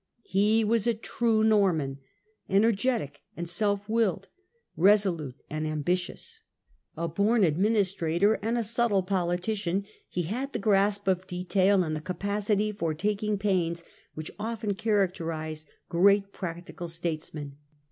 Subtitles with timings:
[0.25, 1.99] He was a true Norman,
[2.49, 4.29] energetic and self willed,
[4.75, 6.39] resolute and ambitious.
[6.97, 12.01] A born administrator and a subtle politician, he had the grasp of detail and the
[12.01, 13.83] capacity for taking pains
[14.15, 17.57] which often characterize great practical statesmen.